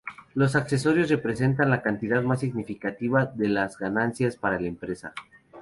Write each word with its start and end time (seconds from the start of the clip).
Los 0.33 0.55
accesorios 0.55 1.11
representan 1.11 1.69
la 1.69 1.83
cantidad 1.83 2.23
más 2.23 2.39
significativa 2.39 3.27
de 3.27 3.49
las 3.49 3.77
ganancias 3.77 4.35
para 4.35 4.59
la 4.59 4.67
empresa. 4.67 5.13